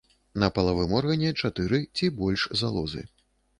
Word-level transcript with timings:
На 0.43 0.47
палавым 0.55 0.95
органе 1.01 1.29
чатыры 1.43 1.83
ці 1.95 2.11
больш 2.25 2.49
залозы. 2.65 3.07